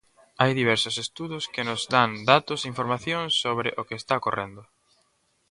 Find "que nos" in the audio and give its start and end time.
1.53-1.81